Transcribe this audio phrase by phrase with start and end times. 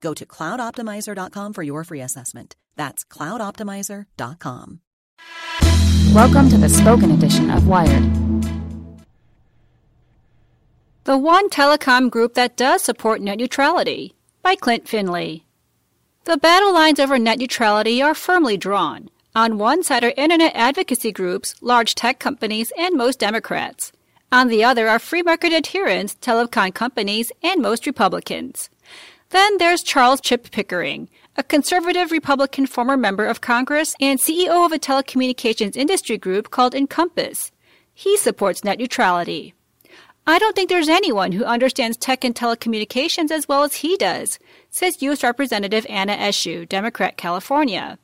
[0.00, 2.56] Go to cloudoptimizer.com for your free assessment.
[2.76, 4.80] That's cloudoptimizer.com.
[6.14, 8.02] Welcome to the spoken edition of Wired.
[11.04, 15.46] The one telecom group that does support net neutrality by Klint Finley.
[16.24, 19.08] The battle lines over net neutrality are firmly drawn.
[19.34, 23.92] On one side are internet advocacy groups, large tech companies, and most Democrats.
[24.32, 28.70] On the other are free market adherents, telecom companies, and most Republicans.
[29.30, 34.72] Then there's Charles Chip Pickering, a conservative Republican former member of Congress and CEO of
[34.72, 37.52] a telecommunications industry group called Incompas.
[37.94, 39.54] He supports net neutrality.
[40.26, 44.40] I don't think there's anyone who understands tech and telecommunications as well as he does,
[44.68, 45.22] says U.S.
[45.22, 47.98] Representative Anna Eshoo, Democrat, California.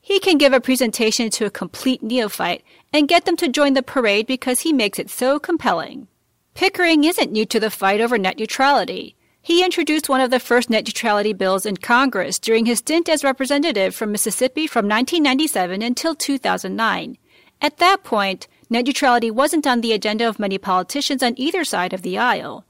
[0.00, 3.82] He can give a presentation to a complete neophyte and get them to join the
[3.82, 6.06] parade because he makes it so compelling.
[6.54, 9.15] Pickering isn't new to the fight over net neutrality.
[9.46, 13.22] He introduced one of the first net neutrality bills in Congress during his stint as
[13.22, 17.16] representative from Mississippi from 1997 until 2009.
[17.62, 21.92] At that point, net neutrality wasn't on the agenda of many politicians on either side
[21.92, 22.64] of the aisle.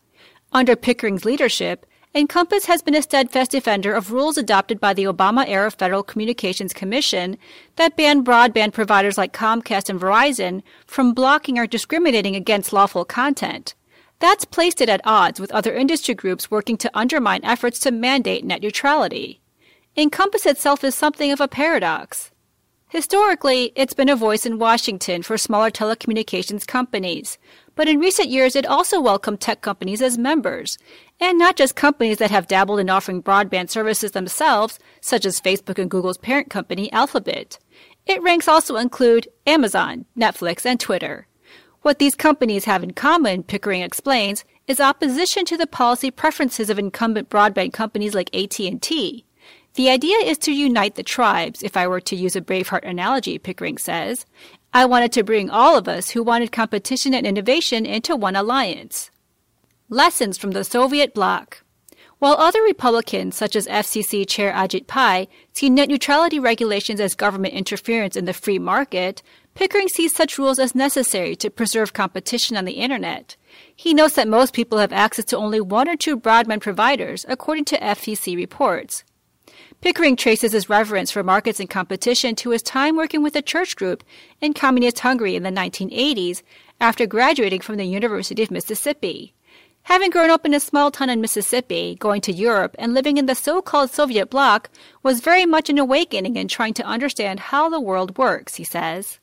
[0.53, 5.49] Under Pickering's leadership, Incompas has been a steadfast defender of rules adopted by the Obama
[5.49, 7.39] era Federal Communications Commission
[7.77, 13.75] that ban broadband providers like Comcast and Verizon from blocking or discriminating against lawful content.
[14.19, 18.45] That's placed it at odds with other industry groups working to undermine efforts to mandate
[18.45, 19.41] net neutrality.
[19.97, 22.31] Incompas itself is something of a paradox.
[22.89, 27.37] Historically, it's been a voice in Washington for smaller telecommunications companies,
[27.75, 30.79] but in recent years it also welcomed tech companies as members,
[31.21, 35.79] and not just companies that have dabbled in offering broadband services themselves, such as Facebook
[35.79, 37.59] and Google's parent company, Alphabet.
[38.07, 41.26] It ranks also include Amazon, Netflix, and Twitter.
[41.87, 46.81] What these companies have in common, Pickering explains, is opposition to the policy preferences of
[46.81, 49.25] incumbent broadband companies like AT&T.
[49.75, 53.39] The idea is to unite the tribes, if I were to use a Braveheart analogy,
[53.39, 54.27] Pickering says.
[54.75, 59.13] I wanted to bring all of us who wanted competition and innovation into one alliance.
[59.89, 61.63] Lessons from the Soviet bloc.
[62.19, 67.55] While other Republicans, such as FCC Chair Ajit Pai, see net neutrality regulations as government
[67.55, 69.23] interference in the free market,
[69.57, 73.37] Pickering sees such rules as necessary to preserve competition on the Internet.
[73.75, 77.65] He notes that most people have access to only one or two broadband providers, according
[77.67, 79.03] to FCC reports.
[79.81, 83.77] Pickering traces his reverence for markets and competition to his time working with a church
[83.77, 84.05] group
[84.43, 86.43] in communist Hungary in the 1980s
[86.79, 89.33] after graduating from the University of Mississippi.
[89.85, 93.25] Having grown up in a small town in Mississippi, going to Europe, and living in
[93.25, 94.69] the so called Soviet bloc
[95.03, 99.19] was very much an awakening in trying to understand how the world works, he says.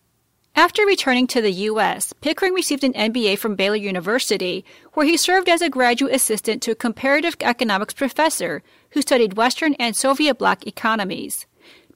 [0.56, 4.64] After returning to the U.S., Pickering received an MBA from Baylor University,
[4.94, 8.62] where he served as a graduate assistant to a comparative economics professor
[8.92, 11.48] who studied Western and Soviet bloc economies.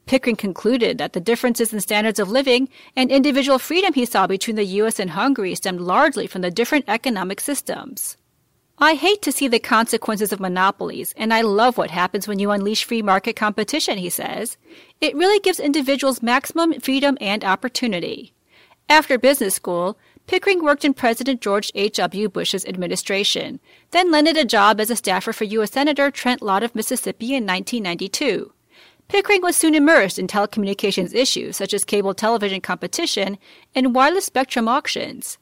[0.07, 4.55] Pickering concluded that the differences in standards of living and individual freedom he saw between
[4.55, 4.99] the U.S.
[4.99, 8.17] and Hungary stemmed largely from the different economic systems.
[8.79, 12.49] I hate to see the consequences of monopolies, and I love what happens when you
[12.49, 14.57] unleash free market competition, he says.
[14.99, 18.33] It really gives individuals maximum freedom and opportunity.
[18.89, 19.97] After business school,
[20.27, 22.29] Pickering worked in President George H.W.
[22.29, 23.59] Bush's administration,
[23.91, 25.71] then landed a job as a staffer for U.S.
[25.71, 28.51] Senator Trent Lott of Mississippi in 1992.
[29.07, 33.37] Pickering was soon immersed in telecommunications issues such as cable television competition
[33.73, 35.37] and wireless spectrum auctions.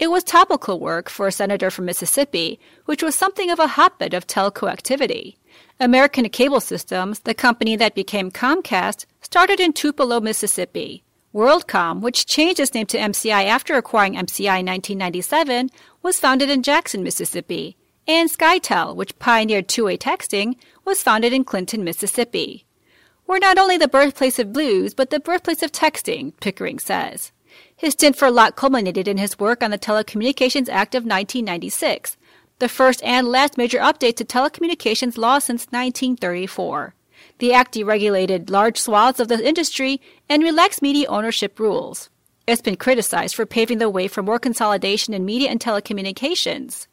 [0.00, 4.14] It was topical work for a senator from Mississippi, which was something of a hotbed
[4.14, 5.38] of telco activity.
[5.78, 11.03] American Cable Systems, the company that became Comcast, started in Tupelo, Mississippi.
[11.34, 15.68] WorldCom, which changed its name to MCI after acquiring MCI in 1997,
[16.00, 17.76] was founded in Jackson, Mississippi.
[18.06, 20.54] And SkyTel, which pioneered two-way texting,
[20.84, 22.64] was founded in Clinton, Mississippi.
[23.26, 27.32] We're not only the birthplace of blues, but the birthplace of texting, Pickering says.
[27.74, 32.16] His stint for Lott culminated in his work on the Telecommunications Act of 1996,
[32.60, 36.94] the first and last major update to telecommunications law since 1934.
[37.44, 40.00] The act deregulated large swaths of the industry
[40.30, 42.08] and relaxed media ownership rules.
[42.46, 46.86] It's been criticized for paving the way for more consolidation in media and telecommunications.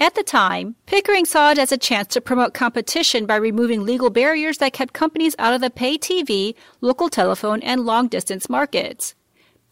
[0.00, 4.08] At the time, Pickering saw it as a chance to promote competition by removing legal
[4.08, 9.14] barriers that kept companies out of the pay TV, local telephone, and long distance markets.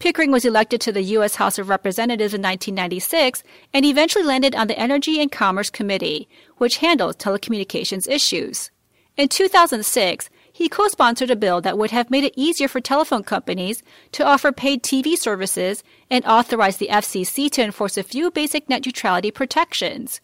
[0.00, 1.36] Pickering was elected to the U.S.
[1.36, 3.42] House of Representatives in 1996
[3.72, 6.28] and eventually landed on the Energy and Commerce Committee,
[6.58, 8.70] which handles telecommunications issues.
[9.16, 13.22] In 2006, he co sponsored a bill that would have made it easier for telephone
[13.22, 13.82] companies
[14.12, 18.84] to offer paid TV services and authorized the FCC to enforce a few basic net
[18.84, 20.20] neutrality protections.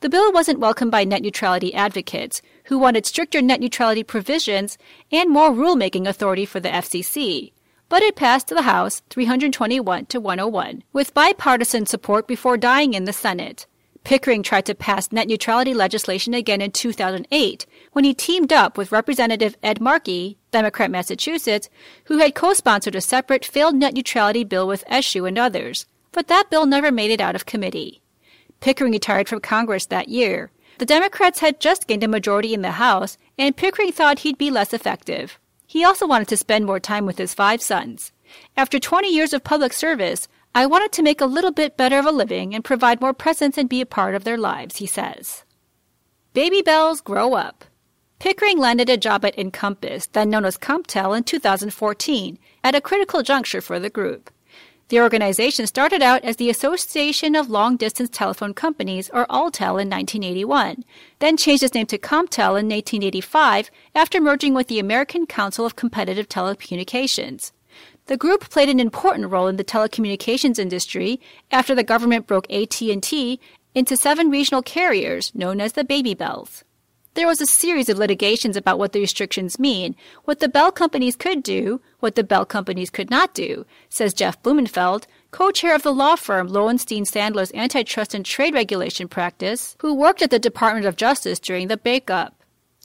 [0.00, 4.76] The bill wasn't welcomed by net neutrality advocates, who wanted stricter net neutrality provisions
[5.10, 7.52] and more rulemaking authority for the FCC
[7.88, 13.12] but it passed the House 321 to 101 with bipartisan support before dying in the
[13.12, 13.66] Senate.
[14.06, 18.92] Pickering tried to pass net neutrality legislation again in 2008 when he teamed up with
[18.92, 21.68] Representative Ed Markey, Democrat Massachusetts,
[22.04, 26.50] who had co-sponsored a separate failed net neutrality bill with Eshoo and others, but that
[26.50, 28.00] bill never made it out of committee.
[28.60, 30.52] Pickering retired from Congress that year.
[30.78, 34.52] The Democrats had just gained a majority in the House, and Pickering thought he'd be
[34.52, 35.36] less effective.
[35.66, 38.12] He also wanted to spend more time with his five sons.
[38.56, 42.06] After 20 years of public service, I wanted to make a little bit better of
[42.06, 45.44] a living and provide more presence and be a part of their lives, he says.
[46.32, 47.66] Baby Bells Grow Up.
[48.20, 53.22] Pickering landed a job at Incompas, then known as Comptel, in 2014, at a critical
[53.22, 54.30] juncture for the group.
[54.88, 59.90] The organization started out as the Association of Long Distance Telephone Companies, or ALTEL, in
[59.90, 60.84] 1981,
[61.18, 65.76] then changed its name to CompTel in 1985 after merging with the American Council of
[65.76, 67.52] Competitive Telecommunications.
[68.06, 71.20] The group played an important role in the telecommunications industry
[71.50, 73.40] after the government broke AT&T
[73.74, 76.62] into seven regional carriers known as the Baby Bells.
[77.14, 81.16] There was a series of litigations about what the restrictions mean, what the bell companies
[81.16, 85.94] could do, what the bell companies could not do, says Jeff Blumenfeld, co-chair of the
[85.94, 90.96] law firm Lowenstein Sandler's antitrust and trade regulation practice, who worked at the Department of
[90.96, 92.35] Justice during the breakup.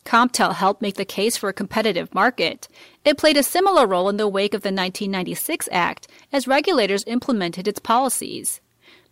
[0.06, 2.68] Comptel helped make the case for a competitive market.
[3.06, 7.68] It played a similar role in the wake of the 1996 Act as regulators implemented
[7.68, 8.62] its policies.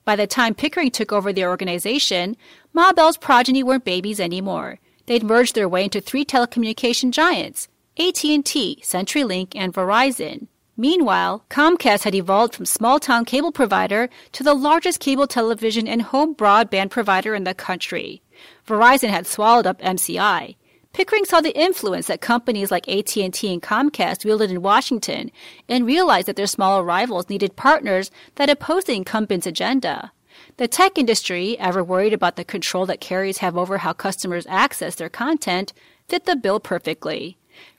[0.06, 2.36] By the time Pickering took over the organization,
[2.74, 4.80] Ma Bell's progeny weren't babies anymore.
[5.06, 10.48] They'd merged their way into three telecommunication giants, AT&T, CenturyLink, and Verizon.
[10.78, 16.34] Meanwhile, Comcast had evolved from small-town cable provider to the largest cable television and home
[16.34, 18.22] broadband provider in the country.
[18.66, 20.56] Verizon had swallowed up MCI.
[20.94, 25.32] Pickering saw the influence that companies like AT&T and Comcast wielded in Washington
[25.68, 30.12] and realized that their smaller rivals needed partners that opposed the incumbent's agenda.
[30.58, 34.96] The tech industry, ever worried about the control that carriers have over how customers access
[34.96, 35.74] their content,
[36.08, 37.38] fit the bill perfectly.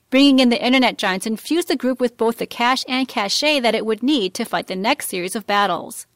[0.09, 3.75] Bringing in the internet giants infused the group with both the cash and cachet that
[3.75, 6.07] it would need to fight the next series of battles.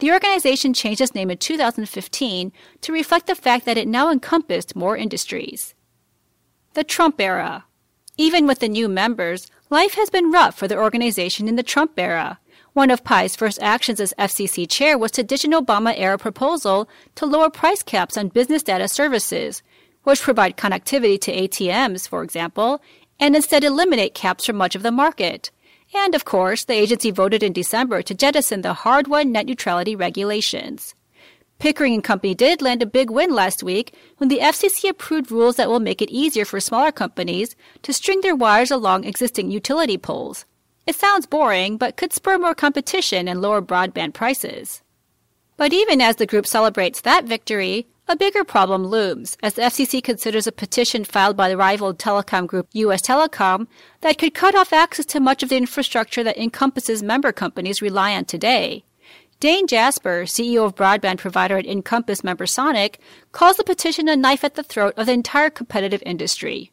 [0.00, 2.52] The organization changed its name in 2015
[2.82, 5.74] to reflect the fact that it now encompassed more industries.
[6.74, 7.64] The Trump era.
[8.16, 11.92] Even with the new members, life has been rough for the organization in the Trump
[11.98, 12.38] era.
[12.74, 16.88] One of Pai's first actions as FCC chair was to ditch an Obama era proposal
[17.14, 19.62] to lower price caps on business data services,
[20.04, 22.80] which provide connectivity to ATMs, for example,
[23.18, 25.50] and instead eliminate caps for much of the market.
[25.94, 29.96] And of course, the agency voted in December to jettison the hard won net neutrality
[29.96, 30.94] regulations.
[31.58, 35.56] Pickering and Company did land a big win last week when the FCC approved rules
[35.56, 39.98] that will make it easier for smaller companies to string their wires along existing utility
[39.98, 40.44] poles.
[40.86, 44.82] It sounds boring, but could spur more competition and lower broadband prices.
[45.56, 50.02] But even as the group celebrates that victory, A bigger problem looms as the FCC
[50.02, 53.66] considers a petition filed by the rival telecom group US Telecom
[54.00, 58.14] that could cut off access to much of the infrastructure that Incompas's member companies rely
[58.14, 58.82] on today.
[59.40, 62.98] Dane Jasper, CEO of broadband provider at Incompas member Sonic,
[63.30, 66.72] calls the petition a knife at the throat of the entire competitive industry.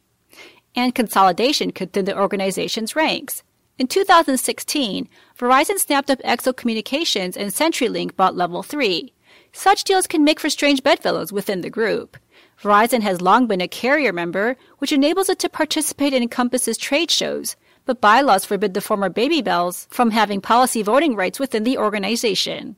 [0.74, 3.44] And consolidation could thin the organization's ranks.
[3.78, 5.08] In 2016,
[5.38, 9.12] Verizon snapped up XO Communications and CenturyLink bought Level 3.
[9.52, 12.16] Such deals can make for strange bedfellows within the group.
[12.60, 17.12] Verizon has long been a carrier member, which enables it to participate in Incompas's trade
[17.12, 17.54] shows,
[17.86, 22.76] but bylaws forbid the former Baby Bells from having policy voting rights within the organization.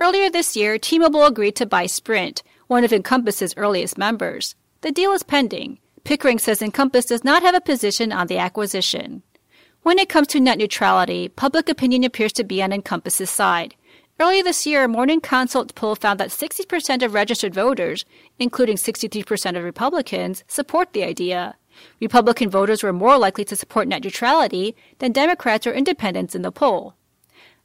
[0.00, 4.54] Earlier this year, T-Mobile agreed to buy Sprint, one of Incompas's earliest members.
[4.82, 5.78] The deal is pending.
[6.04, 9.22] Pickering says Incompas does not have a position on the acquisition.
[9.82, 13.74] When it comes to net neutrality, public opinion appears to be on Incompas's side.
[14.20, 18.04] Earlier this year, a Morning Consult poll found that 60% of registered voters,
[18.38, 21.56] including 63% of Republicans, support the idea.
[22.00, 26.52] Republican voters were more likely to support net neutrality than Democrats or independents in the
[26.52, 26.94] poll.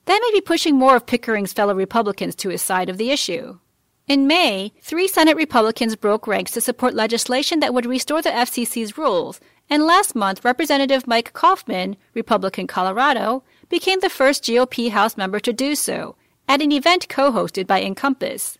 [0.05, 3.59] That may be pushing more of Pickering's fellow Republicans to his side of the issue.
[4.07, 8.97] In May, three Senate Republicans broke ranks to support legislation that would restore the FCC's
[8.97, 9.39] rules,
[9.69, 15.53] and last month, Representative Mike Coffman, Republican Colorado, became the first GOP House member to
[15.53, 16.15] do so,
[16.47, 18.58] at an event co hosted by Incompas.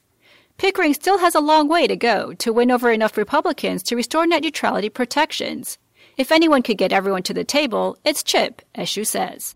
[0.60, 4.28] Pickering still has a long way to go to win over enough Republicans to restore
[4.28, 5.78] net neutrality protections.
[6.18, 9.56] If anyone could get everyone to the table, it's Chip, Eshoo says.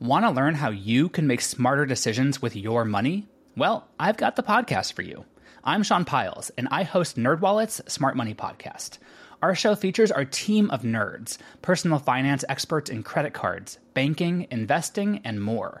[0.00, 3.28] Want to learn how you can make smarter decisions with your money?
[3.56, 5.24] Well, I've got the podcast for you.
[5.62, 8.98] I'm Sean Pyles, and I host NerdWallet's Smart Money Podcast.
[9.40, 15.20] Our show features our team of nerds, personal finance experts in credit cards, banking, investing,
[15.22, 15.80] and more.